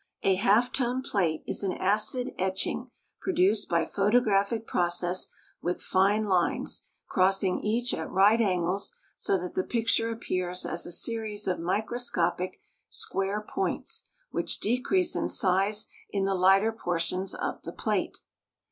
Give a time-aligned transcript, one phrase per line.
[0.23, 5.27] A half tone plate is an acid etching produced by photographic process
[5.61, 10.91] with fine lines crossing each at right angles so that the picture appears as a
[10.91, 12.59] series of microscopic
[12.89, 18.23] square points which decrease in size in the lighter portions of the plate.